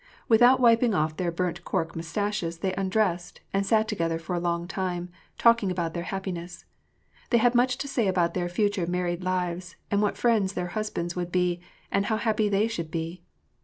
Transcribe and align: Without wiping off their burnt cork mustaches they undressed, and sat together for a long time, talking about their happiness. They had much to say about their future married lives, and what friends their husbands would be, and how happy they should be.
Without 0.27 0.59
wiping 0.59 0.95
off 0.95 1.15
their 1.17 1.31
burnt 1.31 1.63
cork 1.63 1.95
mustaches 1.95 2.57
they 2.65 2.73
undressed, 2.73 3.39
and 3.53 3.67
sat 3.67 3.87
together 3.87 4.17
for 4.17 4.33
a 4.33 4.39
long 4.39 4.67
time, 4.67 5.09
talking 5.37 5.69
about 5.69 5.93
their 5.93 6.05
happiness. 6.09 6.65
They 7.29 7.37
had 7.37 7.53
much 7.53 7.77
to 7.77 7.87
say 7.87 8.07
about 8.07 8.33
their 8.33 8.49
future 8.49 8.87
married 8.87 9.23
lives, 9.23 9.75
and 9.91 10.01
what 10.01 10.17
friends 10.17 10.53
their 10.53 10.69
husbands 10.73 11.15
would 11.15 11.31
be, 11.31 11.61
and 11.91 12.07
how 12.07 12.17
happy 12.17 12.49
they 12.49 12.67
should 12.67 12.89
be. 12.89 13.21